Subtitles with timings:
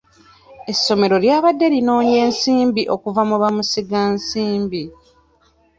[0.71, 4.83] Essomero lyabadde linoonya ensimbi okuva mu bamusiga nsimbi.